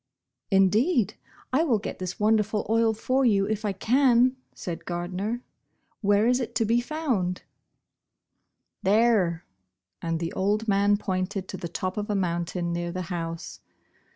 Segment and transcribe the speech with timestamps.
[0.49, 1.13] Indeed
[1.53, 5.43] I will oret this wonderful oil for vou if I can," said Gardner."
[6.01, 7.43] Where is it to be found?"
[8.83, 8.93] Bosh Bosh Oil.
[8.93, 9.45] II•• There,"
[10.01, 13.59] and the old man jx>inted tx) the top of a moun:^: r.zir the house.